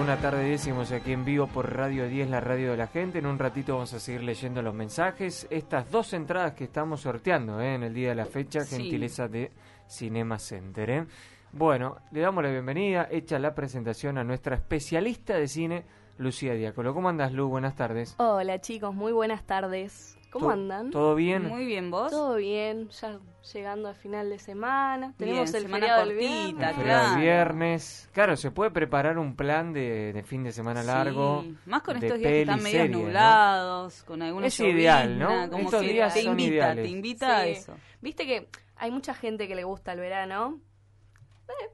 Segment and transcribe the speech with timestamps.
[0.00, 3.18] una tarde décimos aquí en vivo por Radio 10, la radio de la gente.
[3.18, 5.46] En un ratito vamos a seguir leyendo los mensajes.
[5.50, 7.74] Estas dos entradas que estamos sorteando ¿eh?
[7.74, 8.76] en el día de la fecha, Sí.
[8.76, 9.52] gentileza de
[9.86, 10.90] Cinema Center.
[10.90, 11.06] ¿eh?
[11.52, 15.84] Bueno, le damos la bienvenida, hecha la presentación a nuestra especialista de cine,
[16.18, 16.94] Lucía Diácolo.
[16.94, 17.48] ¿Cómo andas, Lu?
[17.48, 18.14] Buenas tardes.
[18.18, 20.16] Hola chicos, muy buenas tardes.
[20.30, 20.90] ¿Cómo ¿To- andan?
[20.90, 21.48] ¿Todo bien?
[21.48, 22.10] Muy bien, ¿vos?
[22.12, 23.18] Todo bien, ya
[23.52, 25.12] llegando al final de semana.
[25.18, 26.78] Tenemos Bien, el semana feriado del cortita, viernes.
[26.78, 27.10] El claro.
[27.10, 28.08] del viernes.
[28.12, 31.42] Claro, se puede preparar un plan de, de fin de semana largo.
[31.42, 33.02] Sí, Más con estos días que están medio serie, ¿no?
[33.02, 35.50] nublados, con alguna Es ideal, ¿no?
[35.50, 36.84] Como Estos que días te son invita, ideales.
[36.84, 37.50] te invita a Sí.
[37.50, 37.74] eso.
[38.00, 40.60] Viste que hay mucha gente que le gusta el verano.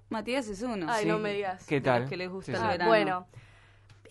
[0.09, 0.87] Matías es uno.
[0.89, 1.09] Ay, sí.
[1.09, 1.67] no me digas.
[1.67, 2.09] ¿Qué tal?
[2.09, 2.67] que les gusta Sí, el sí.
[2.69, 2.89] Verano.
[2.89, 3.27] bueno,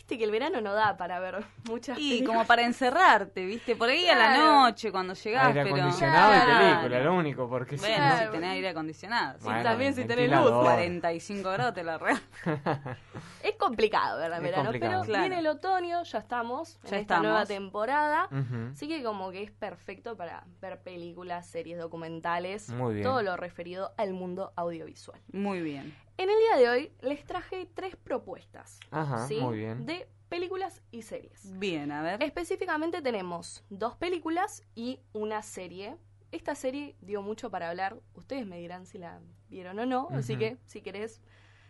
[0.06, 2.36] viste que el verano no da para ver muchas Y películas.
[2.36, 3.76] como para encerrarte, ¿viste?
[3.76, 4.62] Por ahí a la Claro.
[4.62, 5.76] noche, cuando llegás, Aire pero...
[5.78, 6.60] acondicionado y Claro.
[6.78, 8.26] película, lo único, porque si no- Claro.
[8.28, 9.40] si tenés aire acondicionado.
[9.40, 9.46] sí.
[9.46, 10.52] Bueno, también si tenés luz.
[10.52, 12.22] 45 grados te la real.
[13.42, 14.92] Es complicado ver el Es verano, complicado.
[14.92, 15.22] pero Claro.
[15.24, 17.24] viene el otoño, ya estamos en Ya esta estamos.
[17.28, 18.30] nueva temporada.
[18.74, 23.04] Así que como que es perfecto para ver películas, series, documentales, Muy bien.
[23.04, 25.20] todo lo referido al mundo audiovisual.
[25.32, 25.96] Muy bien.
[26.18, 29.40] En el día de hoy les traje tres propuestas Ajá, ¿sí?
[29.42, 29.86] muy bien.
[29.86, 31.58] de películas y series.
[31.60, 32.24] Bien, a ver.
[32.24, 35.98] Específicamente tenemos dos películas y una serie.
[36.32, 38.00] Esta serie dio mucho para hablar.
[38.14, 40.08] Ustedes me dirán si la vieron o no.
[40.12, 41.22] Así que si querés,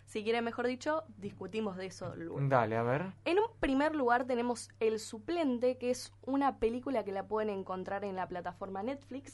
[0.06, 2.40] si quieren mejor dicho, discutimos de eso luego.
[2.48, 3.14] Dale, a ver.
[3.26, 8.06] En un primer lugar tenemos El Suplente, que es una película que la pueden encontrar
[8.06, 9.34] en la plataforma Netflix.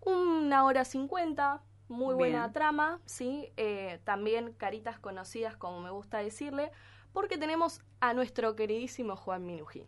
[0.00, 2.52] Una hora cincuenta, muy buena Bien.
[2.52, 3.52] trama, ¿sí?
[3.56, 6.70] Eh, también caritas conocidas, como me gusta decirle,
[7.12, 9.86] porque tenemos a nuestro queridísimo Juan Minujín.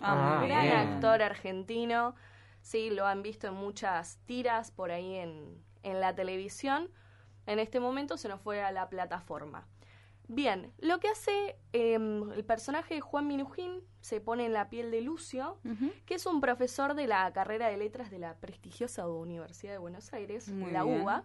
[0.00, 0.76] Ah, muy Gran bien.
[0.76, 2.14] actor argentino,
[2.62, 6.90] sí, lo han visto en muchas tiras por ahí en, en la televisión.
[7.46, 9.66] En este momento se nos fue a la plataforma.
[10.32, 14.92] Bien, lo que hace em, el personaje de Juan Minujín se pone en la piel
[14.92, 15.58] de Lucio,
[16.06, 20.12] que es un profesor de la carrera de letras de la prestigiosa Universidad de Buenos
[20.12, 21.02] Aires, Muy la bien.
[21.02, 21.24] UBA,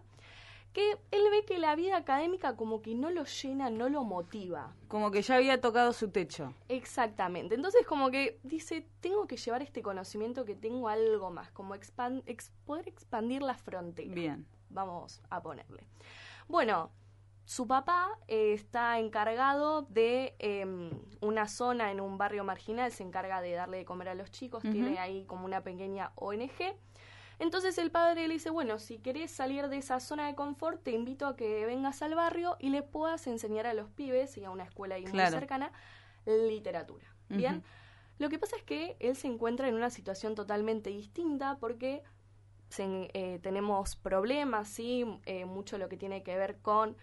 [0.72, 4.74] que él ve que la vida académica como que no lo llena, no lo motiva.
[4.88, 6.52] Como que ya había tocado su techo.
[6.68, 7.54] Exactamente.
[7.54, 11.92] Entonces como que dice, tengo que llevar este conocimiento que tengo algo más, como ex-
[12.66, 14.14] poder expandir las fronteras.
[14.16, 14.46] Bien.
[14.68, 15.84] Vamos a ponerle.
[16.48, 16.90] Bueno,
[17.46, 20.90] su papá eh, está encargado de em,
[21.22, 24.62] una zona en un barrio marginal, se encarga de darle de comer a los chicos,
[24.64, 26.76] tiene ahí como una pequeña ONG.
[27.38, 30.90] Entonces el padre le dice, bueno, si querés salir de esa zona de confort, te
[30.90, 34.50] invito a que vengas al barrio y le puedas enseñar a los pibes y a
[34.50, 35.30] una escuela ahí Claro.
[35.30, 35.70] muy cercana
[36.26, 37.06] literatura.
[37.28, 37.62] Bien,
[38.18, 42.02] lo que pasa es que él se encuentra en una situación totalmente distinta porque
[42.70, 46.96] se- eh, tenemos problemas, sí, Eh, mucho lo que tiene que ver con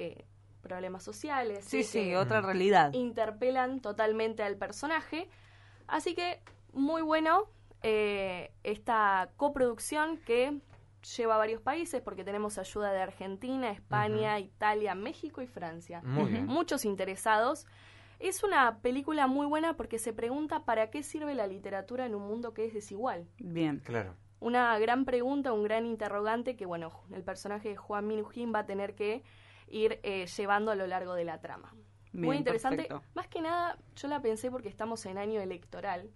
[0.00, 0.24] eh,
[0.62, 2.92] problemas sociales, Sí, sí, que otra realidad.
[2.92, 5.28] interpelan totalmente al personaje.
[5.86, 6.40] Así que
[6.72, 7.44] muy bueno
[7.82, 10.60] eh, esta coproducción que
[11.16, 16.24] lleva a varios países porque tenemos ayuda de Argentina, España, Italia, México y Francia Muy
[16.24, 16.32] Ujú.
[16.32, 16.46] bien.
[16.46, 17.66] muchos interesados.
[18.18, 22.28] Es una película muy buena porque se pregunta para qué sirve la literatura en un
[22.28, 23.26] mundo que es desigual.
[23.38, 23.80] Bien.
[23.82, 24.14] Claro.
[24.40, 28.66] Una gran pregunta, un gran interrogante que, bueno, el personaje de Juan Minujín va a
[28.66, 29.22] tener que
[29.70, 31.74] ir eh, llevando a lo largo de la trama.
[32.12, 32.84] muy interesante.
[32.88, 33.02] perfecto.
[33.14, 36.10] Más que nada, yo la pensé porque estamos en año electoral.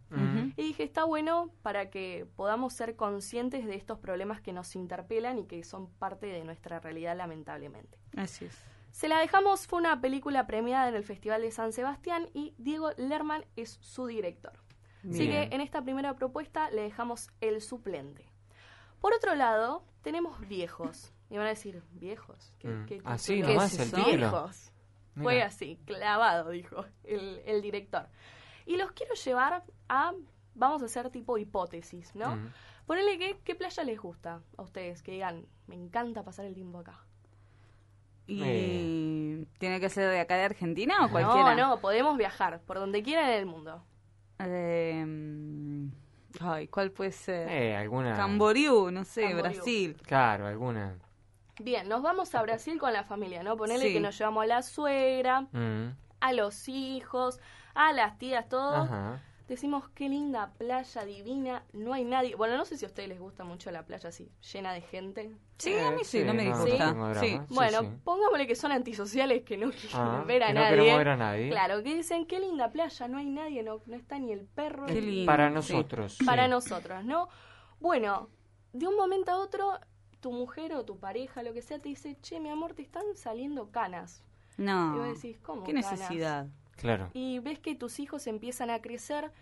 [0.56, 5.38] Y dije, está bueno para que podamos ser conscientes de estos problemas que nos interpelan
[5.38, 7.98] y que son parte de nuestra realidad, lamentablemente.
[8.16, 8.59] Así es.
[8.91, 12.92] Se la dejamos, fue una película premiada en el Festival de San Sebastián y Diego
[12.97, 14.53] Lerman es su director.
[15.00, 15.50] Así Bien.
[15.50, 18.24] que en esta primera propuesta le dejamos el suplente.
[19.00, 21.12] Por otro lado, tenemos viejos.
[21.34, 22.53] Y van a decir, ¿viejos?
[22.60, 22.86] ¿Qué, Mm.
[22.86, 23.54] qué Así título?
[23.54, 24.04] nomás es el.
[24.04, 24.71] Viejos.
[25.21, 28.07] Fue así, clavado, dijo el, el director.
[28.66, 30.13] Y los quiero llevar a,
[30.54, 32.36] vamos a hacer tipo hipótesis, ¿no?
[32.36, 32.53] Mm.
[32.86, 35.03] Ponele que, ¿qué playa les gusta a ustedes?
[35.03, 37.01] Que digan, me encanta pasar el tiempo acá.
[38.28, 39.47] ¿Y Eh.
[39.59, 41.57] tiene que ser de acá de Argentina o cualquiera?
[41.57, 43.84] No, no, podemos viajar por donde quieran en el mundo.
[44.39, 45.04] Eh,
[46.41, 47.48] ay, ¿cuál puede ser?
[47.48, 48.15] Eh, alguna.
[48.16, 49.42] Camboriú, no sé, Camboriú.
[49.54, 49.97] Brasil.
[50.07, 50.97] Claro, alguna.
[51.60, 53.56] Bien, nos vamos a Brasil con la familia, ¿no?
[53.56, 53.92] Ponele Sí.
[53.92, 55.95] que nos llevamos a la suegra, Mm.
[56.21, 57.41] a los hijos,
[57.74, 58.74] a las tías, todo.
[58.74, 59.21] Ajá.
[59.47, 62.34] decimos qué linda playa divina, no hay nadie.
[62.34, 65.36] Bueno, no sé si a ustedes les gusta mucho la playa así, llena de gente.
[65.59, 67.21] Sí, a mí sí, no me no, disgusta.
[67.21, 67.27] Sí.
[67.28, 67.89] Sí, bueno, sí.
[68.04, 70.77] pongámosle que son antisociales que no quieren Ah, ver a que no nadie.
[70.78, 71.50] queremos ver a nadie.
[71.50, 74.86] Claro, que dicen qué linda playa, no hay nadie, no, no está ni el perro.
[74.86, 75.27] Qué ni- lindo.
[75.30, 75.54] Para sí.
[75.54, 76.16] nosotros.
[76.24, 77.28] para nosotros, ¿no?
[77.80, 78.30] Bueno,
[78.72, 79.78] de un momento a otro,
[80.24, 83.04] tu mujer o tu pareja, lo que sea, te dice, che, mi amor, te están
[83.15, 84.22] saliendo canas.
[84.56, 84.94] No.
[84.94, 85.65] Y vos decís, ¿cómo?
[85.65, 85.92] ¿Qué canas?
[85.92, 86.47] necesidad?
[86.76, 87.10] Claro.
[87.12, 89.32] Y ves que tus hijos empiezan a crecer,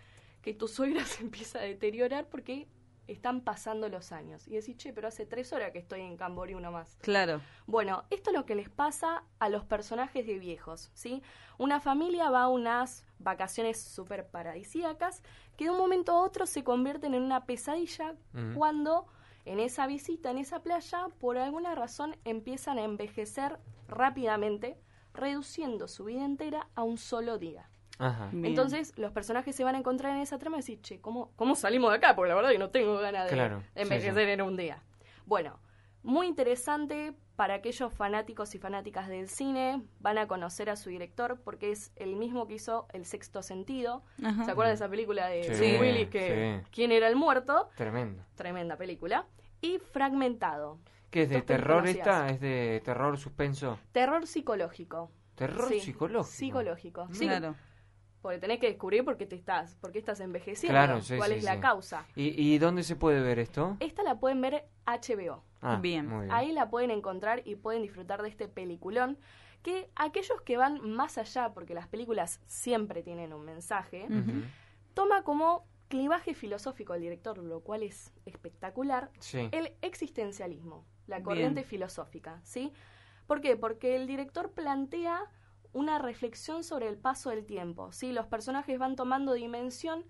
[0.41, 2.67] que tu suegra se empieza a deteriorar porque
[3.07, 4.45] están pasando los años.
[4.45, 6.97] Y decís, che, pero hace tres horas que estoy en Camboriú nomás.
[7.01, 7.39] Claro.
[7.65, 11.23] Bueno, esto es lo que les pasa a los personajes de viejos, ¿sí?
[11.57, 15.23] Una familia va a unas vacaciones súper paradisíacas
[15.55, 18.15] que de un momento a otro se convierten en una pesadilla
[18.53, 19.07] cuando
[19.45, 24.77] en esa visita, en esa playa, por alguna razón empiezan a envejecer rápidamente,
[25.13, 27.69] reduciendo su vida entera a un solo día.
[27.99, 28.29] Ajá.
[28.31, 28.45] Bien.
[28.45, 31.55] Entonces, los personajes se van a encontrar en esa trama y decir, che, ¿cómo, ¿cómo
[31.55, 32.15] salimos de acá?
[32.15, 34.81] Porque la verdad que no tengo ganas de, Claro, de sí, envejecer en un día.
[35.25, 35.59] Bueno,
[36.03, 39.81] muy interesante para aquellos fanáticos y fanáticas del cine.
[39.99, 44.03] Van a conocer a su director porque es el mismo que hizo El Sexto Sentido.
[44.23, 44.45] Ajá.
[44.45, 46.69] ¿Se acuerdan de esa película de Sí, Willis que sí.
[46.71, 47.69] quién era el muerto?
[47.75, 48.23] Tremendo.
[48.35, 49.25] Tremenda película.
[49.61, 50.77] Y Fragmentado.
[51.09, 52.29] ¿Qué es de terror esta?
[52.29, 53.79] ¿Es de terror suspenso?
[53.91, 55.11] Terror psicológico.
[55.35, 56.23] ¿Terror Sí, psicológico?
[56.31, 57.07] Psicológico.
[57.11, 57.55] Sí, Claro.
[58.23, 61.31] Porque tenés que descubrir por qué te estás, por qué estás envejeciendo, Claro, sí, cuál
[61.33, 62.05] sí, es la causa.
[62.15, 63.75] ¿Y, ¿Y dónde se puede ver esto?
[63.81, 65.43] Esta la pueden ver HBO.
[65.61, 66.09] Ah, Bien.
[66.31, 69.17] Ahí la pueden encontrar y pueden disfrutar de este peliculón.
[69.61, 74.07] Que aquellos que van más allá, porque las películas siempre tienen un mensaje,
[74.93, 79.49] toma como clivaje filosófico el director, lo cual es espectacular, Sí.
[79.51, 81.69] el existencialismo, la corriente Bien.
[81.69, 82.71] filosófica, ¿sí?
[83.27, 83.55] ¿Por qué?
[83.57, 85.25] Porque el director plantea
[85.73, 88.11] una reflexión sobre el paso del tiempo, ¿sí?
[88.11, 90.05] Los personajes van tomando dimensión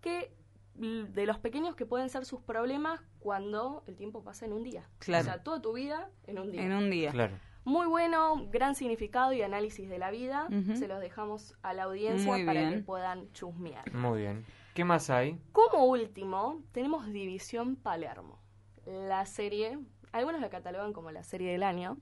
[0.00, 0.34] que
[0.74, 4.88] de los pequeños que pueden ser sus problemas cuando el tiempo pasa en un día.
[4.98, 5.22] Claro.
[5.22, 6.62] O sea, toda tu vida en un día.
[6.62, 7.12] En un día.
[7.12, 7.38] Claro.
[7.64, 10.48] Muy bueno, gran significado y análisis de la vida.
[10.74, 12.74] Se los dejamos a la audiencia Muy para bien.
[12.74, 13.92] que puedan chusmear.
[13.92, 14.44] Muy bien.
[14.74, 15.40] ¿Qué más hay?
[15.52, 18.38] Como último, tenemos División Palermo.
[18.84, 19.80] La serie,
[20.12, 21.96] algunos la catalogan como la serie del año.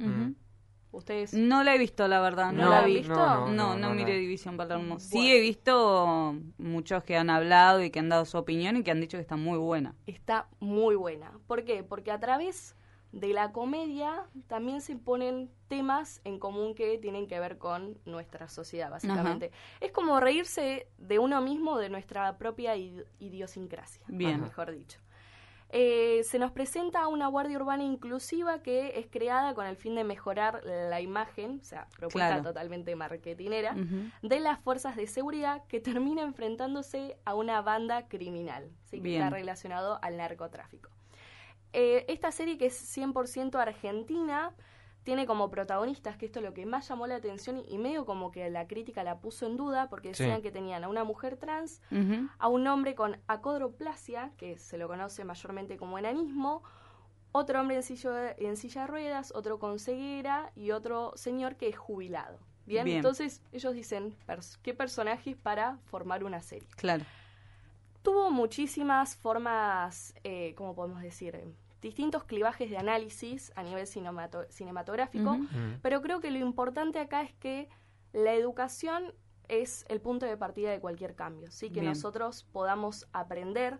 [0.94, 2.52] Ustedes No la he visto, la verdad.
[2.52, 3.14] No, ¿No la has visto?
[3.14, 4.16] No, no, no, miré.
[4.16, 4.98] División Palermo.
[5.00, 5.30] Sí Bueno.
[5.34, 9.00] he visto muchos que han hablado y que han dado su opinión y que han
[9.00, 9.94] dicho que está muy buena.
[10.06, 11.32] está muy buena.
[11.46, 11.82] ¿Por qué?
[11.82, 12.76] Porque a través
[13.12, 18.48] de la comedia también se ponen temas en común que tienen que ver con nuestra
[18.48, 19.52] sociedad, básicamente.
[19.80, 24.40] Es como reírse de uno mismo, de nuestra propia id- idiosincrasia, Bien.
[24.40, 24.98] mejor dicho.
[25.70, 30.04] Eh, se nos presenta una guardia urbana inclusiva que es creada con el fin de
[30.04, 32.42] mejorar la imagen, o sea, propuesta Claro.
[32.44, 33.74] totalmente marketinera,
[34.22, 39.00] de las fuerzas de seguridad que termina enfrentándose a una banda criminal, ¿sí?
[39.00, 40.90] que está relacionado al narcotráfico.
[41.72, 44.52] Eh, esta serie que es 100% argentina
[45.04, 48.04] tiene como protagonistas, que esto es lo que más llamó la atención y, y medio
[48.06, 50.24] como que la crítica la puso en duda, porque Sí.
[50.24, 51.80] decían que tenían a una mujer trans,
[52.38, 56.62] a un hombre con acodroplasia, que se lo conoce mayormente como enanismo,
[57.32, 61.68] otro hombre en silla, en silla de ruedas, otro con ceguera y otro señor que
[61.68, 62.38] es jubilado.
[62.66, 62.96] Bien, Bien.
[62.96, 66.66] entonces ellos dicen, "Pers- ¿qué personajes para formar una serie?
[66.76, 67.04] Claro.
[68.02, 71.42] Tuvo muchísimas formas, eh, ¿cómo podemos decir?
[71.84, 75.34] Distintos clivajes de análisis a nivel cinemato- cinematográfico.
[75.36, 75.80] Mm.
[75.82, 77.68] pero creo que lo importante acá es que
[78.14, 79.12] la educación
[79.48, 81.68] es el punto de partida de cualquier cambio, ¿sí?
[81.68, 81.92] Que Bien.
[81.92, 83.78] nosotros podamos aprender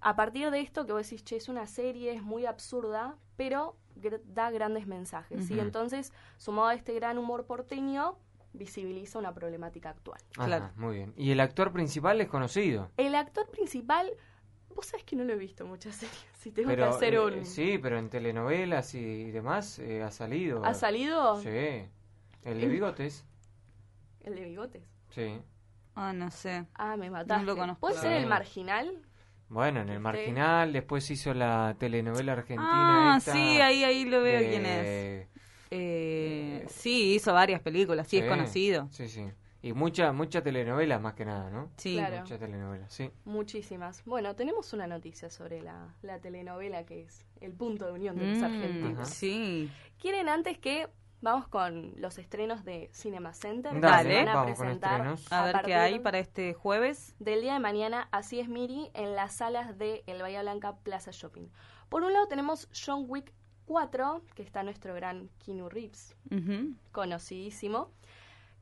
[0.00, 3.76] a partir de esto que vos decís, che, es una serie, es muy absurda, pero
[4.00, 5.52] gr- da grandes mensajes, ¿sí?
[5.54, 5.62] Ujú.
[5.62, 8.16] Entonces, sumado a este gran humor porteño,
[8.54, 10.20] visibiliza una problemática actual.
[10.38, 10.70] Ajá, Claro.
[10.76, 11.12] muy bien.
[11.18, 12.90] ¿Y el actor principal es conocido?
[12.96, 14.10] El actor principal,
[14.74, 17.20] vos sabés que no lo he visto muchas series, si tengo Pero, que hacer eh,
[17.20, 17.46] un...
[17.46, 20.64] Sí, pero en telenovelas y demás eh, ha salido.
[20.64, 21.36] ¿Ha salido?
[21.40, 21.48] Sí.
[22.44, 23.24] El de bigotes.
[24.24, 24.82] El de bigotes.
[25.10, 25.40] Sí.
[25.94, 26.66] Ah, no sé.
[26.74, 27.44] Ah, me mataste.
[27.46, 29.02] lo conozco, ¿Puede ser el marginal?
[29.48, 30.02] Bueno, en el Sí.
[30.02, 33.14] Marginal, después hizo la telenovela argentina.
[33.14, 35.28] Ah, esta sí, ahí, ahí lo veo de- quién es.
[35.72, 38.88] Eh, sí, hizo varias películas, sí, es conocido.
[38.90, 39.24] Sí, sí.
[39.62, 41.70] Y mucha, mucha telenovela más que nada, ¿no?
[41.76, 41.96] Sí.
[41.96, 42.20] Claro.
[42.20, 43.10] Mucha telenovela, sí.
[43.24, 44.02] Muchísimas.
[44.04, 48.26] Bueno, tenemos una noticia sobre la, la telenovela que es el punto de unión de
[48.26, 48.98] los Mm, argentinos.
[49.00, 49.04] Ajá.
[49.04, 49.70] sí.
[49.98, 50.88] ¿Quieren antes que
[51.20, 53.78] vamos con los estrenos de Cinema Center?
[53.78, 55.32] Dale, van a vamos con presentar estrenos.
[55.32, 57.14] A ver qué hay para este jueves.
[57.18, 61.10] Del día de mañana, así es Miri, en las salas de El Bahía Blanca Plaza
[61.12, 61.48] Shopping.
[61.90, 63.34] Por un lado tenemos John Wick
[63.66, 66.16] 4, que está nuestro gran Keanu Reeves,
[66.92, 67.90] conocidísimo,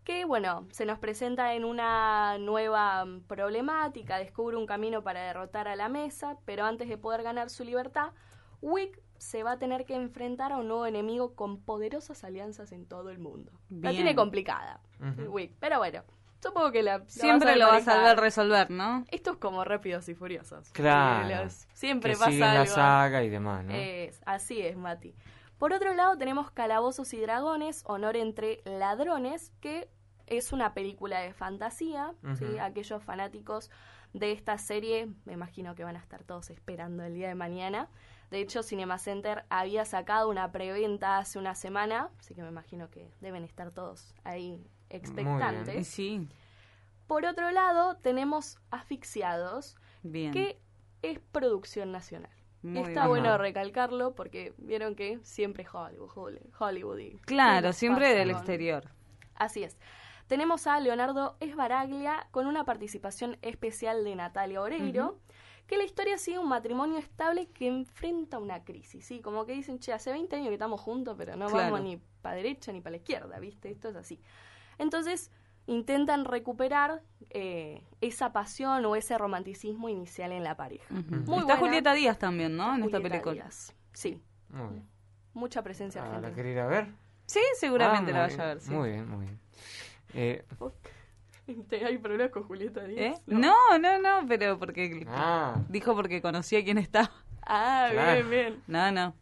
[0.09, 5.69] que, bueno, se nos presenta en una nueva mm, problemática, descubre un camino para derrotar
[5.69, 8.13] a la mesa, pero antes de poder ganar su libertad,
[8.63, 12.87] Wick se va a tener que enfrentar a un nuevo enemigo con poderosas alianzas en
[12.87, 13.53] todo el mundo.
[13.69, 14.81] La tiene complicada.
[15.29, 16.03] Wick, pero bueno,
[16.43, 16.99] supongo que la...
[16.99, 19.05] la Siempre vas lo vas a saber resolver, ¿no?
[19.11, 20.71] Esto es como Rápidos y Furiosos.
[20.73, 21.45] Claro.
[21.45, 22.75] Los- siempre que pasa siguen la algo.
[22.75, 23.75] saga y demás, ¿no?
[23.75, 25.15] Es, así es, Mati.
[25.59, 29.91] Por otro lado, tenemos Calabozos y Dragones, Honor entre Ladrones, que
[30.31, 32.13] es una película de fantasía.
[32.39, 32.59] ¿sí?
[32.59, 33.71] Aquellos fanáticos
[34.13, 37.89] de esta serie, me imagino que van a estar todos esperando el día de mañana.
[38.31, 42.91] De hecho, Cinema Center había sacado una preventa hace una semana, así que me imagino
[42.91, 45.87] que deben estar todos ahí expectantes.
[45.89, 46.27] sí,
[47.07, 50.33] Por otro lado, tenemos Asfixiados, bien.
[50.33, 50.59] que
[51.03, 52.31] es producción nacional.
[52.63, 53.09] Muy Está bien.
[53.09, 58.91] bueno recalcarlo porque vieron que siempre Hollywood, Hollywood, Hollywood y- Claro, ¿qué siempre del exterior.
[59.37, 59.79] Así es.
[60.29, 65.19] Tenemos a Leonardo Esbaraglia con una participación especial de Natalia Oreiro,
[65.67, 69.21] que la historia sigue un matrimonio estable que enfrenta una crisis, ¿sí?
[69.21, 71.73] Como que dicen, che, hace 20 años que estamos juntos, pero no Claro.
[71.73, 73.71] vamos ni para derecha ni para la izquierda, ¿viste?
[73.71, 74.21] Esto es así.
[74.79, 75.31] Entonces,
[75.67, 80.93] intentan recuperar eh, esa pasión o ese romanticismo inicial en la pareja.
[80.93, 81.15] Ujú.
[81.17, 81.59] Muy Está buena.
[81.59, 82.75] Julieta Díaz también, ¿no?
[82.75, 83.33] En esta Julieta película.
[83.35, 83.75] Díaz.
[83.93, 84.89] Sí, Muy bien.
[85.35, 86.35] mucha presencia Ah, ¿La argentina.
[86.37, 86.87] quería ir a ver?
[87.27, 88.71] Sí, seguramente Ah, la vaya a bien, ver, sí.
[88.71, 89.41] Muy bien, muy bien.
[90.15, 90.45] Eh,
[91.69, 92.89] ¿Te- ¿Hay problemas con Julieta ¿Eh?
[92.89, 93.23] Díaz?
[93.27, 97.11] No, no, no, pero porque ah, dijo porque conocía quién estaba.
[97.43, 98.13] Ah, Claro.
[98.15, 98.63] bien, bien.
[98.67, 99.15] No, no.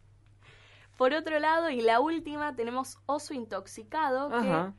[0.97, 4.73] Por otro lado, y la última, tenemos Oso Intoxicado, que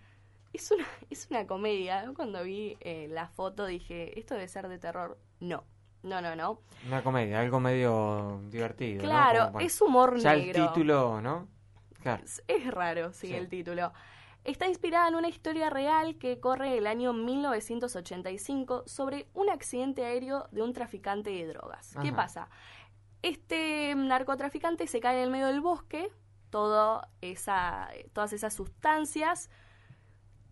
[0.53, 2.05] es una, es una comedia.
[2.05, 5.17] Yo Cuando vi eh, la foto dije, ¿esto debe ser de terror?
[5.41, 5.65] No,
[6.03, 6.61] no, no, no.
[6.87, 9.03] Una comedia, algo medio divertido.
[9.05, 9.09] ¿no?
[9.09, 10.67] Claro, Como es humor Ya el negro.
[10.69, 11.47] título, ¿no?
[12.03, 12.23] Claro.
[12.25, 13.35] Es, es raro, sí, Sí.
[13.35, 13.93] el título.
[14.49, 20.49] Está inspirada en una historia real que corre el año 1985 sobre un accidente aéreo
[20.53, 21.95] de un traficante de drogas.
[22.01, 22.49] ¿Qué pasa?
[23.21, 26.11] Este narcotraficante se cae en el medio del bosque,
[26.49, 29.51] todo esa, todas esas sustancias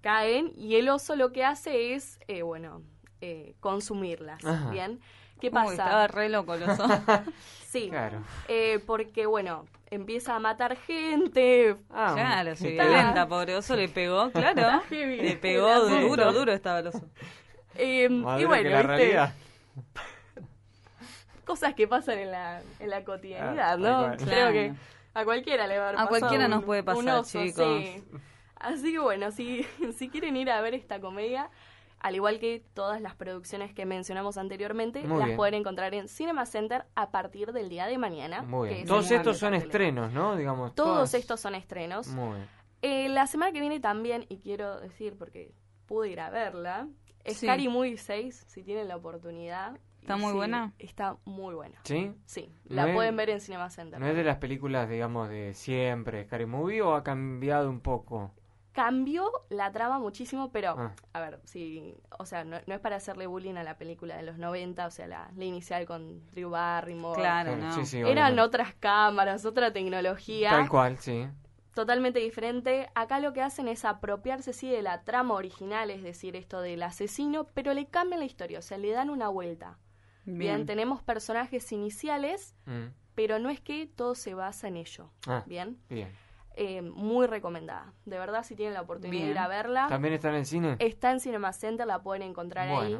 [0.03, 2.83] caen y el oso lo que hace es, eh, bueno,
[3.23, 4.45] eh, consumirlas.
[4.45, 4.73] Ajá.
[4.73, 5.01] ¿Bien?
[5.41, 5.73] ¿Qué Uy, pasa?
[5.73, 7.01] estaba re loco los ojos.
[7.67, 8.23] Sí, Claro.
[8.49, 13.77] eh, porque, bueno, empieza a matar gente, Ah, claro, sí, sí, está lenta, pobre oso,
[13.77, 14.81] le pegó, claro.
[14.91, 17.07] Le pegó duro, duro estaba el oso.
[17.75, 18.97] Eh, Madre y bueno, que la ¿viste?
[18.97, 19.35] realidad.
[21.45, 23.99] cosas que pasan en la, en la cotidianidad, Ah, ¿no?
[24.07, 24.17] cual.
[24.17, 24.53] Creo Claro.
[24.53, 24.73] que
[25.15, 27.85] a cualquiera le va a haber A cualquiera un- nos puede pasar, oso, chicos.
[27.85, 28.05] sí.
[28.59, 29.67] Así que bueno, si,
[29.97, 31.51] si quieren ir a ver esta comedia,
[31.99, 35.37] al igual que todas las producciones que mencionamos anteriormente, Muy las bien.
[35.37, 38.43] pueden encontrar en Cinema Center a partir del día de mañana.
[38.43, 38.81] Muy bien.
[38.83, 40.37] es Todos estos son estrenos, ¿no?
[40.37, 40.75] Digamos.
[40.75, 42.09] Todos todas- estos son estrenos.
[42.09, 42.49] Muy bien.
[42.83, 45.53] Eh, la semana que viene también, y quiero decir porque
[45.87, 46.89] pude ir a verla,
[47.25, 47.47] es Sí.
[47.47, 49.79] Scary Movie 6, si tienen la oportunidad.
[50.01, 50.73] ¿Está muy sí, buena?
[50.79, 51.81] Está muy buena.
[51.83, 52.13] ¿Sí?
[52.27, 53.99] Sí, No la es- pueden ver en Cinema Center.
[53.99, 58.33] ¿No es de las películas, digamos, de siempre, Scary Movie, o ha cambiado un poco?
[58.77, 60.93] Cambió la trama muchísimo, pero, Ah.
[61.15, 64.23] a ver, sí, o sea, no, no es para hacerle bullying a la película de
[64.23, 67.19] los 90, o sea, la, la inicial con Drew Barrymore.
[67.19, 67.73] Claro, Claro, no.
[67.75, 70.51] sí, sí, Eran otras cámaras, otra tecnología.
[70.51, 71.27] Tal cual, sí.
[71.75, 72.91] totalmente diferente.
[72.95, 76.83] Acá lo que hacen es apropiarse sí de la trama original, es decir, esto del
[76.83, 79.79] asesino, pero le cambian la historia, o sea, le dan una vuelta.
[80.27, 80.67] Bien, Bien.
[80.67, 82.89] tenemos personajes iniciales, Mm.
[83.15, 85.11] pero no es que todo se basa en ello.
[85.27, 85.45] Ah.
[85.47, 86.11] Bien, Bien.
[86.59, 87.93] Eh, muy recomendada.
[88.07, 90.77] De verdad, si tienen la oportunidad de ir a verla, ¿También están en cine?
[90.79, 92.99] está en Cinema Center, la pueden encontrar ahí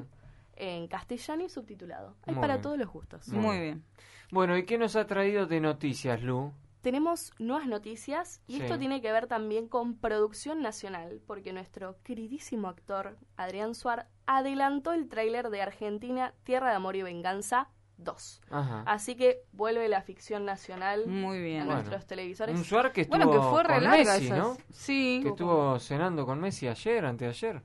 [0.57, 2.15] en castellano y subtitulado.
[2.27, 2.63] Hay Muy para bien.
[2.63, 3.29] todos los gustos.
[3.29, 3.63] Muy Muy bien.
[3.63, 3.85] bien.
[4.31, 6.53] Bueno, ¿y qué nos ha traído de noticias, Lu?
[6.83, 8.63] Tenemos nuevas noticias y Sí.
[8.63, 14.93] esto tiene que ver también con producción nacional, porque nuestro queridísimo actor Adrián Suar adelantó
[14.93, 18.41] el tráiler de Argentina Tierra de Amor y Venganza 2.
[18.51, 18.83] Ajá.
[18.87, 21.59] Así que vuelve la ficción nacional Muy a bien.
[21.67, 21.75] Bueno.
[21.81, 22.57] nuestros televisores.
[22.57, 24.37] Un Suar que estuvo Bueno, que fue con larga Messi, esa.
[24.37, 24.57] ¿no?
[24.73, 25.21] Sí.
[25.23, 27.63] Que estuvo cenando con Messi ayer, anteayer.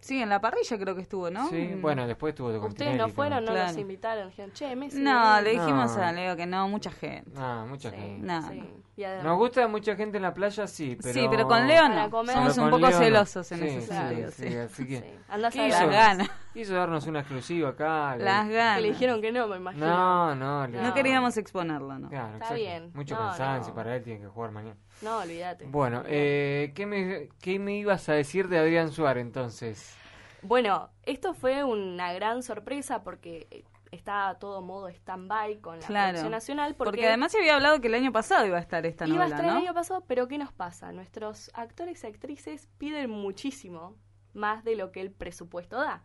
[0.00, 1.48] Sí, en la parrilla creo que estuvo, ¿no?
[1.48, 1.82] Sí, Mm.
[1.82, 3.68] bueno, después estuvo con Ustedes no fueron, no Claro.
[3.68, 5.00] los invitaron, dijeron, che, Messi.
[5.00, 5.44] No, ven".
[5.44, 6.02] le dijimos No.
[6.02, 7.30] a Leo que no, mucha gente.
[7.36, 8.26] Ah, mucha Sí, gente.
[8.26, 8.60] No, sí.
[8.98, 9.22] no.
[9.24, 11.12] Nos gusta mucha gente en la playa, sí, pero...
[11.12, 12.08] Sí, pero con Leo no.
[12.26, 12.98] Somos un poco Leo no.
[12.98, 14.30] celosos en Sí, ese sentido.
[14.30, 15.00] sí, Sí, así que...
[15.00, 15.06] Sí.
[15.28, 16.30] Andás ¿Qué a ganas.
[16.54, 18.16] Quiso darnos una exclusiva acá.
[18.16, 18.80] Las Que ganas.
[18.80, 19.86] le dijeron que no, me imagino.
[19.86, 20.66] No, no.
[20.66, 20.94] le- No No.
[20.94, 22.08] queríamos exponerlo, ¿no?
[22.08, 22.54] Claro, Está exacto.
[22.54, 22.90] bien.
[22.94, 23.74] Mucho No, cansancio no.
[23.74, 24.76] para él, tiene que jugar mañana.
[25.00, 25.64] No, olvídate.
[25.66, 29.94] Bueno, eh, ¿qué, me, ¿qué me ibas a decir de Adrián Suárez entonces?
[30.42, 35.86] Bueno, esto fue una gran sorpresa porque eh, está a todo modo stand-by con la
[35.86, 36.08] Claro.
[36.08, 36.74] producción nacional.
[36.76, 39.24] Porque, Porque además se había hablado que el año pasado iba a estar esta iba
[39.24, 40.92] a novela, estar el año pasado, pero ¿qué nos pasa?
[40.92, 43.96] Nuestros actores y actrices piden muchísimo
[44.36, 46.02] más de lo que el presupuesto da.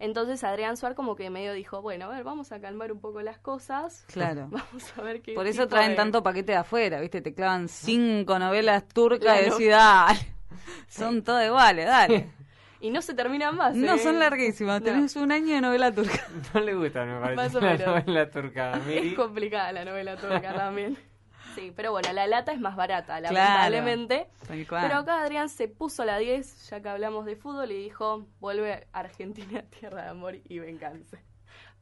[0.00, 3.22] Entonces Adrián Suar como que medio dijo, bueno, a ver, vamos a calmar un poco
[3.22, 4.04] las cosas.
[4.12, 4.48] Claro.
[4.50, 7.20] Vamos a ver qué Por eso traen de- tanto paquete de afuera, ¿viste?
[7.20, 9.50] Te clavan cinco novelas turcas Claro.
[9.56, 10.18] decís, dale.
[10.88, 12.30] Son todas iguales, dale.
[12.80, 13.74] Y no se terminan más.
[13.74, 13.98] No, ¿eh?
[13.98, 14.80] son larguísimas.
[14.82, 14.84] No.
[14.84, 16.20] Tenés un año de novela turca.
[16.52, 17.36] No le gusta, me parece.
[17.36, 17.86] Más o la menos.
[17.86, 18.74] novela turca.
[18.74, 18.90] a.
[18.92, 20.98] Es complicada la novela turca también.
[21.54, 24.26] Sí, pero bueno, la lata es más barata, lamentablemente.
[24.88, 28.86] Pero acá Adrián se puso la 10, ya que hablamos de fútbol, y dijo, vuelve
[28.92, 31.18] Argentina, tierra de amor y venganza.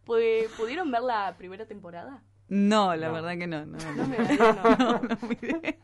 [0.07, 2.23] Pu- ¿Pudieron ver la primera temporada?
[2.55, 3.15] No, la No.
[3.15, 3.65] verdad que no.
[3.65, 4.09] No, No no.
[4.09, 4.77] me daría, no.
[4.77, 5.79] No, no miré.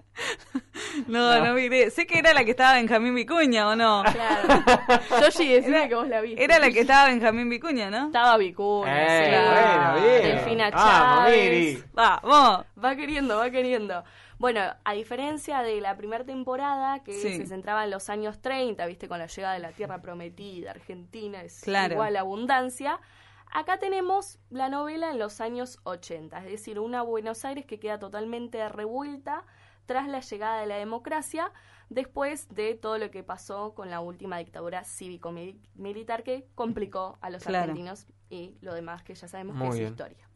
[1.07, 1.91] No, no miré.
[1.91, 4.03] Sé que era la que estaba Benjamín Vicuña, ¿o no?
[4.13, 4.65] Claro.
[5.23, 6.45] Yoshi, decime que vos la viste.
[6.45, 8.07] Era la que estaba Benjamín Vicuña, ¿no?
[8.07, 9.51] Estaba Vicuña, Eh, sí.
[9.51, 10.37] bueno, bien.
[10.37, 11.51] Delfina Vamos, Chávez.
[11.51, 11.85] Miri.
[11.95, 12.67] Vamos.
[12.85, 14.05] Va queriendo, va queriendo.
[14.39, 17.37] Bueno, a diferencia de la primera temporada, que Sí.
[17.39, 21.43] se centraba en los años 30, viste, con la llegada de la tierra prometida, Argentina,
[21.43, 21.95] es Claro.
[21.95, 23.01] igual abundancia,
[23.53, 27.99] acá tenemos la novela en los años 80, es decir, una Buenos Aires que queda
[27.99, 29.45] totalmente revuelta
[29.87, 31.51] tras la llegada de la democracia,
[31.89, 37.43] después de todo lo que pasó con la última dictadura cívico-militar que complicó a los
[37.45, 37.71] Claro.
[37.71, 39.93] argentinos y lo demás que ya sabemos Muy que es bien.
[39.93, 40.28] historia.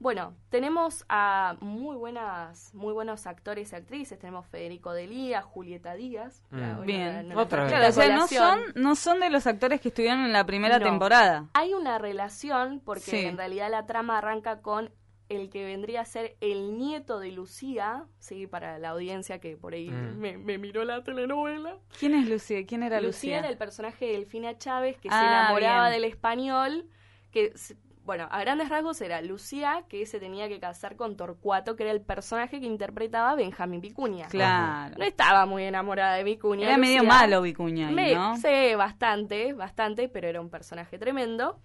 [0.00, 4.16] Bueno, tenemos a muy buenas, muy buenos actores y actrices.
[4.18, 6.42] Tenemos Federico Delía, Julieta Díaz.
[6.50, 6.82] Mm.
[6.84, 7.36] Bien.
[7.36, 7.72] Otra vez.
[7.72, 10.78] Claro, o sea, no son, no son de los actores que estuvieron en la primera
[10.78, 10.84] No.
[10.86, 11.46] temporada.
[11.54, 13.16] Hay una relación porque Sí.
[13.24, 14.90] en realidad la trama arranca con
[15.28, 19.74] el que vendría a ser el nieto de Lucía, sí, para la audiencia que por
[19.74, 20.16] ahí Mm.
[20.18, 21.76] me, me miró la telenovela.
[21.98, 22.64] ¿Quién es Lucía?
[22.66, 23.38] ¿Quién era Lucía Lucía?
[23.40, 26.00] era el personaje de Delfina Chávez que se Ah, enamoraba bien.
[26.00, 26.88] del español,
[27.32, 27.52] que
[28.08, 31.92] bueno, a grandes rasgos era Lucía que se tenía que casar con Torcuato, que era
[31.92, 34.28] el personaje que interpretaba Benjamín Vicuña.
[34.28, 34.94] Claro.
[34.96, 36.66] No estaba muy enamorada de Vicuña.
[36.68, 37.08] Era medio Lucía.
[37.12, 38.38] malo Vicuña ahí, Me- ¿no?
[38.38, 41.60] Sí, bastante, bastante, pero era un personaje tremendo.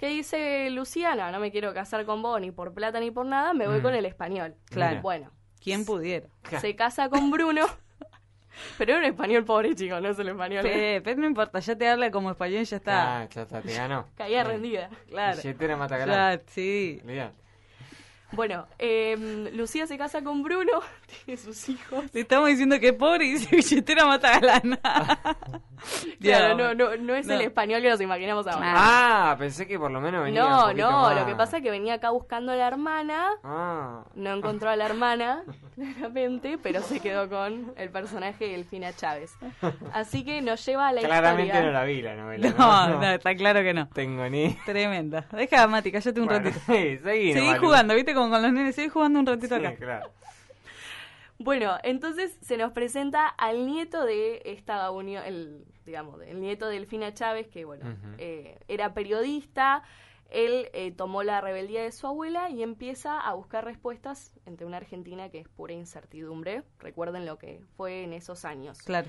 [0.00, 3.52] Que dice Luciana, no me quiero casar con vos ni por plata ni por nada,
[3.52, 3.82] me voy Mm.
[3.82, 4.54] con el español.
[4.70, 5.02] Claro.
[5.02, 5.30] Bueno,
[5.62, 6.26] ¿Quién pudiera?
[6.58, 7.66] se casa con Bruno,
[8.78, 10.62] pero era un español pobre, chico, no es el español.
[10.62, 13.22] Pe- Pero no importa, ya te habla como español y ya está.
[13.22, 14.06] Ah, ya está, te ganó.
[14.16, 14.88] Caía rendida.
[15.08, 15.40] Claro.
[15.76, 16.42] Mata Ya, galán.
[16.46, 17.00] sí.
[17.02, 17.41] Olvidate.
[18.32, 20.80] Bueno, eh, Lucía se casa con Bruno,
[21.24, 22.04] tiene sus hijos.
[22.12, 24.78] Le estamos diciendo que es pobre y dice billetera mata galana.
[26.20, 27.34] Claro, no, no, no es No.
[27.34, 28.72] el español que nos imaginamos ahora.
[28.76, 31.16] Ah, pensé que por lo menos venía un no, poquito no, más.
[31.16, 34.76] lo que pasa es que venía acá buscando a la hermana Ah, No encontró a
[34.76, 35.42] la hermana,
[35.74, 39.32] claramente, pero se quedó con el personaje de Delfina Chávez.
[39.92, 41.66] Así que nos lleva a la claramente historia.
[41.66, 42.54] no la vi la novela.
[42.56, 43.88] No, no, está claro que no.
[43.88, 44.54] Tengo ni...
[44.64, 45.26] Tremenda.
[45.32, 46.60] Deja, Mati, cállate un Bueno, ratito.
[46.66, 48.14] sí, seguí, Seguí jugando, ¿viste?
[48.14, 49.76] Como con los nenes, seguí jugando un ratito Sí, acá.
[49.76, 50.10] claro.
[51.38, 56.74] Bueno, entonces se nos presenta al nieto de esta unión, el, digamos, el nieto de
[56.74, 59.82] Delfina Chávez, que bueno, eh, era periodista.
[60.30, 64.78] Él eh, tomó la rebeldía de su abuela y empieza a buscar respuestas entre una
[64.78, 66.62] Argentina que es pura incertidumbre.
[66.78, 68.78] Recuerden lo que fue en esos años.
[68.82, 69.08] Claro.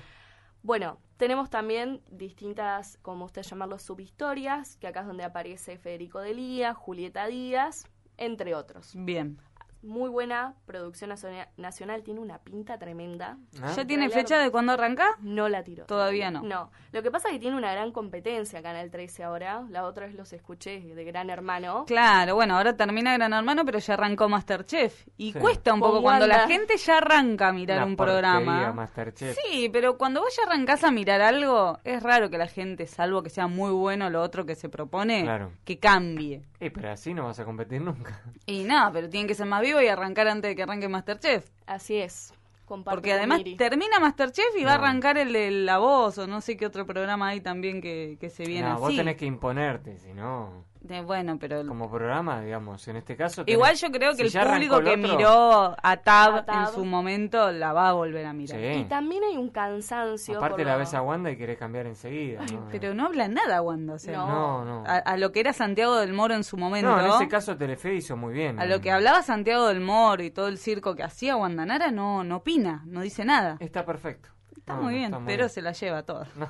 [0.62, 6.74] Bueno, tenemos también distintas, como usted llamarlo, subhistorias, que acá es donde aparece Federico Delía,
[6.74, 8.92] Julieta Díaz, entre otros.
[8.94, 9.38] Bien.
[9.84, 13.36] Muy buena producción naciona- nacional, tiene una pinta tremenda.
[13.62, 13.72] ¿Ah?
[13.76, 15.06] ¿Ya tiene fecha de cuándo arranca?
[15.20, 15.84] No la tiró.
[15.84, 16.42] Todavía no.
[16.42, 16.70] No.
[16.92, 19.64] Lo que pasa es que tiene una gran competencia Canal 13 ahora.
[19.68, 21.84] La otra vez los escuché de Gran Hermano.
[21.86, 25.06] Claro, bueno, ahora termina Gran Hermano, pero ya arrancó Masterchef.
[25.16, 25.38] Y Sí.
[25.38, 28.72] cuesta un poco cuando la gente ya arranca a mirar Una un programa.
[28.72, 29.36] Masterchef.
[29.44, 33.22] Sí, pero cuando vos ya arrancás a mirar algo, es raro que la gente, salvo
[33.22, 35.52] que sea muy bueno lo otro que se propone, Claro.
[35.64, 36.42] que cambie.
[36.60, 38.22] Eh, pero así no vas a competir nunca.
[38.46, 41.50] Y nada, pero tienen que ser más vivos y arrancar antes de que arranque Masterchef.
[41.66, 42.32] Así es.
[42.64, 43.56] Comparto Porque además Miri.
[43.56, 46.86] termina Masterchef y va a arrancar el de La Voz o no sé qué otro
[46.86, 48.80] programa hay también que, que se viene no, así.
[48.80, 50.64] vos tenés que imponerte, si no...
[50.84, 51.66] De- bueno, pero...
[51.66, 53.42] Como programa, digamos, en este caso...
[53.42, 56.68] tenés- Igual yo creo que si el público que otro- miró a Tab, A Tab.
[56.68, 58.60] en su momento la va a volver a mirar.
[58.60, 58.80] Sí.
[58.80, 60.36] Y también hay un cansancio.
[60.36, 62.42] Aparte por la lo- ves a Wanda y querés cambiar enseguida.
[62.52, 62.68] ¿no?
[62.70, 63.94] Pero no habla nada, Wanda.
[63.94, 64.26] O sea, No.
[64.26, 64.84] No, no.
[64.86, 66.90] A, a lo que era Santiago del Moro en su momento.
[66.90, 68.60] No, en ese caso Telefe hizo muy bien.
[68.60, 72.24] A lo que hablaba Santiago del Moro y todo el circo que hacía Guandanara no,
[72.24, 73.56] no opina, no dice nada.
[73.58, 74.28] Está perfecto.
[74.64, 75.50] Está No, muy no, bien, está muy pero bien.
[75.50, 76.26] se la lleva toda.
[76.36, 76.48] No.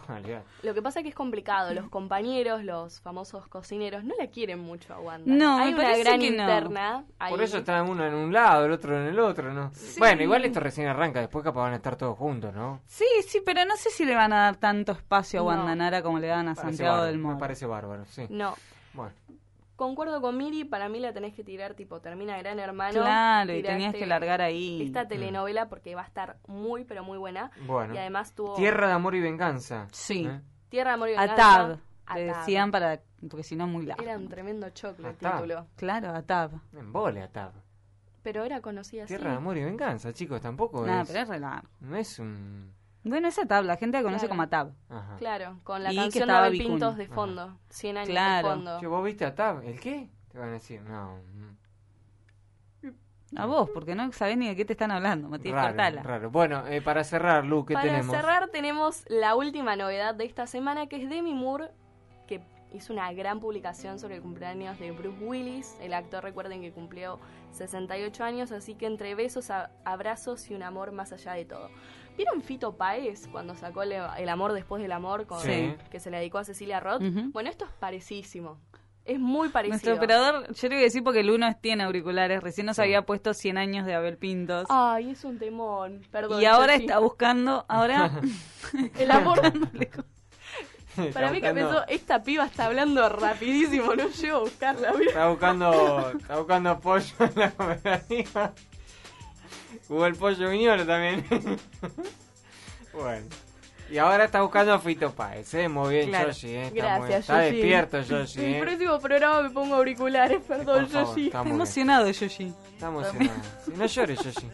[0.63, 1.75] Lo que pasa es que es complicado.
[1.75, 5.35] Los compañeros, los famosos cocineros, no la quieren mucho a Wanda.
[5.35, 6.43] No, Hay me una gran que no.
[6.43, 7.05] interna.
[7.29, 9.73] Por eso está uno en un lado, el otro en el otro, ¿no?
[9.75, 9.99] Sí.
[9.99, 12.81] Bueno, igual esto recién arranca, después capaz van a estar todos juntos, ¿no?
[12.87, 15.63] Sí, sí, pero no sé si le van a dar tanto espacio a No.
[15.63, 17.35] Guandanara como le dan a Parece Santiago bárbaro, del Moro.
[17.35, 18.27] Me parece bárbaro, sí.
[18.31, 18.55] No.
[18.93, 19.13] Bueno,
[19.77, 23.01] Concuerdo con Miri, para mí la tenés que tirar tipo termina Gran Hermano.
[23.01, 24.83] Claro, y tenías que largar ahí.
[24.83, 27.51] Esta telenovela porque va a estar muy pero muy buena.
[27.67, 27.93] bueno.
[27.95, 29.89] Y además tuvo Tierra de amor y venganza.
[29.91, 30.27] Sí.
[30.27, 30.41] ¿eh?
[30.69, 31.35] Tierra de Amor y Venganza.
[31.35, 31.79] Atab.
[32.17, 32.39] Le Atab.
[32.41, 33.01] decían para.
[33.31, 34.03] Porque si no, muy largo.
[34.03, 35.67] Era un tremendo choclo el título.
[35.77, 36.51] Claro, Atab.
[36.73, 37.53] En vole, Atab.
[38.23, 39.15] Pero era conocida así.
[39.15, 41.09] Tierra de amor y venganza, chicos, tampoco Nada, es.
[41.09, 41.69] pero es re largo.
[41.81, 42.73] No es un.
[43.05, 43.65] Bueno, es Atab.
[43.65, 44.31] La gente la conoce Claro.
[44.31, 44.73] como Atab.
[44.89, 45.17] Ajá.
[45.19, 46.59] Claro, con la Y que canción de Abel.
[46.59, 47.15] Pintos de Ajá.
[47.15, 47.59] fondo.
[47.69, 48.49] 100 años Claro.
[48.49, 48.81] de fondo.
[48.81, 49.63] Che, ¿vos viste Atab?
[49.63, 50.09] ¿El qué?
[50.33, 51.21] Te van a decir, no.
[53.37, 56.03] A vos, porque no sabés ni de qué te están hablando, Matías Raro, Cortala.
[56.05, 56.31] raro.
[56.31, 58.15] Bueno, eh, para cerrar, Lu, ¿qué Para tenemos?
[58.15, 61.71] cerrar tenemos la última novedad de esta semana que es Demi Moore,
[62.29, 62.41] que
[62.73, 65.77] hizo una gran publicación sobre el cumpleaños de Bruce Willis.
[65.81, 67.19] El actor recuerden que cumplió
[67.51, 71.71] 68 años, así que entre besos, a- abrazos y un amor más allá de todo.
[72.17, 75.75] ¿Vieron Fito Páez cuando sacó el, El amor después del amor con, Sí.
[75.91, 77.03] que se le dedicó a Cecilia Roth?
[77.33, 78.59] Bueno, esto es parecísimo.
[79.05, 79.75] Es muy parecido.
[79.75, 82.83] Nuestro operador, yo le voy a decir porque el uno tiene auriculares, recién nos Sí.
[82.83, 84.65] había puesto 100 años de Abel Pintos.
[84.71, 86.01] Ay, es un temón.
[86.11, 86.41] Perdón.
[86.41, 88.11] y ahora está buscando, ahora
[88.99, 89.41] El amor.
[91.13, 94.93] Para mí que pensó, esta piba está hablando rapidísimo, no llego a buscarla.
[94.93, 95.11] mira.
[95.11, 98.53] Está buscando, está buscando pollo en la cooperativa.
[99.89, 101.25] Jugó el pollo viñolo también.
[102.93, 103.27] bueno.
[103.91, 105.69] Y ahora está buscando a Fito Páez, ¿eh?
[105.69, 106.29] Muy bien, Claro.
[106.29, 106.63] Yoshi, ¿eh?
[106.69, 107.53] Está, Gracias, muy- está Yoshi.
[107.57, 108.61] despierto, Yoshi, El ¿eh?
[108.63, 111.27] próximo programa me pongo auriculares, perdón, favor, Yoshi.
[111.27, 112.53] está emocionado Yoshi.
[112.73, 113.41] Está emocionado.
[113.67, 114.49] Sí, no llores, Yoshi.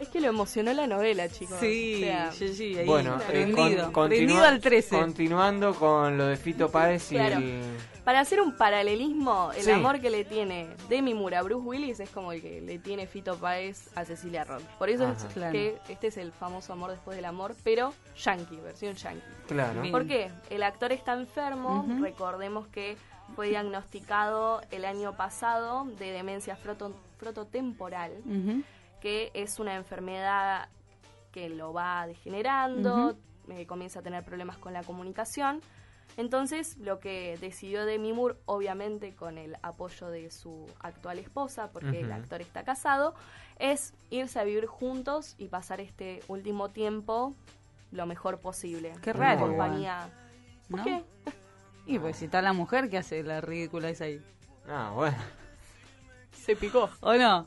[0.00, 1.58] Es que lo emocionó la novela, chicos.
[1.60, 4.98] Sí, O sea, Yoshi, ahí, Bueno, eh, prendido, con- prendido continua- al 13.
[4.98, 7.36] Continuando con lo de Fito Páez y Claro.
[7.38, 7.62] el...
[8.08, 9.70] Para hacer un paralelismo, el Sí.
[9.70, 13.06] amor que le tiene Demi Moore a Bruce Willis es como el que le tiene
[13.06, 14.62] Fito Páez a Cecilia Roth.
[14.78, 15.24] Por eso es.
[15.34, 15.52] Claro.
[15.52, 19.20] que este es el famoso amor después del amor, pero yankee, versión yankee.
[19.46, 19.82] Claro.
[19.90, 20.30] ¿Por qué?
[20.48, 22.96] El actor está enfermo, recordemos que
[23.36, 28.12] fue diagnosticado el año pasado de demencia froto- frototemporal,
[29.02, 30.70] que es una enfermedad
[31.30, 33.18] que lo va degenerando,
[33.50, 35.60] eh, comienza a tener problemas con la comunicación.
[36.18, 42.00] Entonces, lo que decidió Demi Moore, obviamente con el apoyo de su actual esposa, porque
[42.00, 43.14] el actor está casado,
[43.60, 47.36] es irse a vivir juntos y pasar este último tiempo
[47.92, 48.94] lo mejor posible.
[49.00, 50.10] Qué En raro compañía.
[50.68, 50.84] ¿Por ¿No?
[50.84, 51.04] qué?
[51.86, 54.20] Y pues si está la mujer, ¿qué hace la ridícula esa ahí?
[54.68, 55.16] Ah, bueno.
[56.32, 56.90] Se picó.
[56.98, 57.46] ¿O no?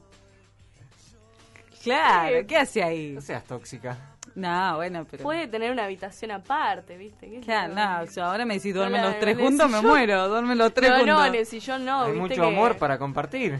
[1.84, 2.48] Claro.
[2.48, 3.12] ¿qué hace ahí?
[3.12, 3.98] No seas tóxica.
[4.36, 5.24] No, bueno, pero...
[5.24, 7.30] Puede tener una habitación aparte, ¿viste?
[7.30, 9.70] ¿Qué sé Claro, no, yo ahora me decís duermen No, los tres en el juntos,
[9.70, 11.16] me muero, duermen los tres No, juntos.
[11.18, 12.02] no, en el sillón no.
[12.04, 13.60] Hay ¿viste mucho que- amor para compartir.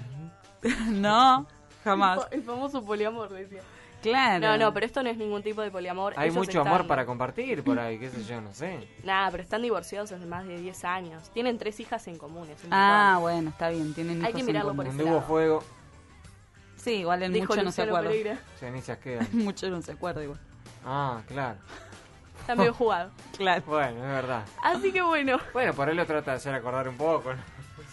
[0.90, 1.48] No,
[1.84, 2.28] jamás.
[2.32, 3.62] El famoso poliamor, decía.
[4.02, 4.40] Claro.
[4.48, 6.14] No, no, pero esto no es ningún tipo de poliamor.
[6.18, 8.88] Hay Ellos mucho están- amor para compartir por ahí, qué sé yo, no sé.
[9.04, 11.30] Nada, pero están divorciados hace más de 10 años.
[11.34, 12.48] Tienen tres hijas en común.
[12.50, 13.22] es un Ah, montón.
[13.22, 14.78] bueno, está bien, tienen Hay hijos que en mirarlo común.
[14.78, 15.64] por Donde ese hubo fuego,
[16.78, 18.40] Sí, igual en Dijo mucho no se Luciano acuerda.
[18.60, 19.28] Cenizas quedan.
[19.34, 20.40] mucho no se acuerda igual.
[20.86, 21.58] Ah, claro.
[22.40, 23.12] Está medio jugado.
[23.38, 24.44] Claro, Bueno, es verdad.
[24.64, 25.38] Así que bueno.
[25.54, 27.34] Bueno, por ahí lo trata de hacer acordar un poco.
[27.34, 27.42] ¿no?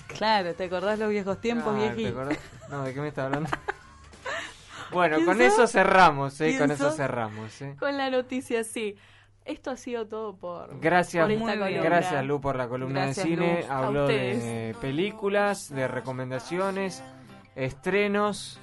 [0.09, 2.29] claro, ¿te acordás los viejos tiempos, Ah.
[2.71, 3.51] No, ¿de qué me está hablando?
[4.93, 6.57] bueno, ¿Quién con eso cerramos, ¿eh?
[6.59, 7.77] Con ¿Quién eso cerramos, ¿eh?
[7.79, 8.97] Con la noticia, sí.
[9.45, 10.79] Esto ha sido todo por.
[10.81, 11.61] Gracias, por esta Muy bien.
[11.81, 11.83] columna.
[11.83, 13.65] gracias Lu por la columna Gracias, de cine.
[13.71, 17.03] Habló de películas, de recomendaciones,
[17.57, 18.61] estrenos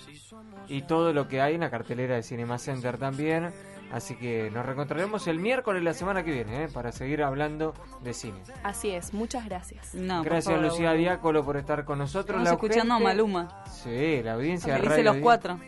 [0.68, 3.52] y todo lo que hay en la cartelera de Cinema Center también.
[3.92, 6.68] Así que nos reencontraremos el miércoles la semana que viene ¿eh?
[6.74, 8.40] para seguir hablando de cine.
[8.64, 9.94] Así es, muchas gracias.
[9.94, 11.00] No, Gracias favor, Lucía boludo.
[11.02, 12.42] Diácolo por estar con nosotros.
[12.42, 13.64] Estamos La escuchando a Maluma.
[13.68, 15.24] Sí, la audiencia Radio los 10.
[15.24, 15.60] cuatro.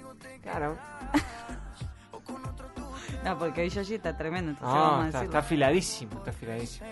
[0.41, 0.77] Claro.
[3.23, 5.23] No, porque ahí Yoshi está tremendo, entonces No, vamos a está, decirlo.
[5.25, 6.88] está afiladísimo, está afiladísimo.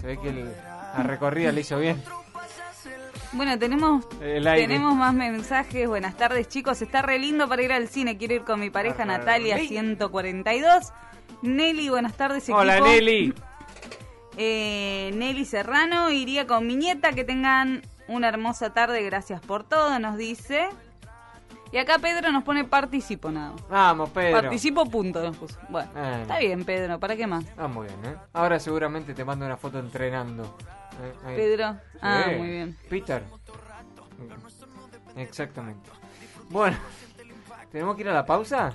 [0.00, 0.52] Se ve que el-
[0.96, 2.02] la recorrida le hizo bien.
[3.32, 5.86] Bueno, tenemos tenemos más mensajes.
[5.86, 6.80] Buenas tardes, chicos.
[6.82, 8.16] Está re lindo para ir al cine.
[8.16, 9.18] Quiero ir con mi pareja Ajá.
[9.18, 9.68] Natalia Ey.
[9.68, 10.92] 142.
[11.42, 12.58] Nelly, buenas tardes, equipo.
[12.58, 13.34] Hola Nelly.
[14.40, 17.10] Eh, Nelly Serrano iría con mi nieta.
[17.12, 19.02] Que tengan una hermosa tarde.
[19.02, 20.68] Gracias por todo, nos dice.
[21.72, 23.54] Y acá Pedro nos pone participo nada.
[23.68, 24.40] Vamos, Pedro.
[24.40, 25.58] Participo punto nos puso.
[25.68, 26.16] Bueno, Bueno.
[26.22, 27.00] está bien, Pedro.
[27.00, 27.44] ¿Para qué más?
[27.56, 28.16] Ah, muy bien, ¿eh?
[28.32, 30.56] Ahora seguramente te mando una foto entrenando.
[31.00, 31.14] ¿Eh?
[31.24, 31.36] Ahí.
[31.36, 31.76] Pedro.
[32.00, 32.76] Ah, muy bien.
[32.88, 33.22] Peter.
[35.16, 35.90] Exactamente.
[36.50, 36.76] Bueno,
[37.70, 38.72] ¿tenemos que ir a la pausa?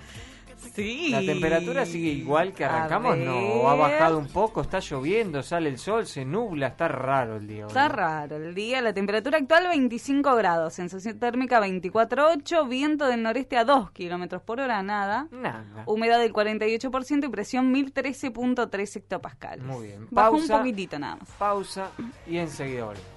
[0.74, 1.10] Sí.
[1.10, 3.68] La temperatura sigue igual que arrancamos, no.
[3.70, 7.66] Ha bajado un poco, está lloviendo, sale el sol, se nubla, está raro el día.
[7.66, 7.68] Hoy.
[7.68, 8.82] Está raro el día.
[8.82, 14.60] La temperatura actual 25 grados, sensación térmica 24.8, viento del noreste a 2 kilómetros por
[14.60, 15.28] hora, nada.
[15.32, 15.84] Nada.
[15.86, 19.64] Humedad del 48% y presión 1013.3 hectopascales.
[19.64, 20.08] Muy bien.
[20.08, 21.30] Pausa, Bajó un poquitito nada más.
[21.38, 21.90] Pausa
[22.28, 23.14] y enseguida volvemos.